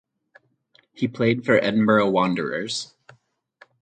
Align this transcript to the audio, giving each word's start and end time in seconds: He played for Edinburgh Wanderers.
He 0.93 1.07
played 1.07 1.45
for 1.45 1.63
Edinburgh 1.63 2.09
Wanderers. 2.09 2.95